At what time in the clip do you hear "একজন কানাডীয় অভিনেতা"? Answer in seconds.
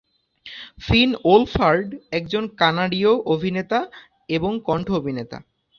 2.11-3.79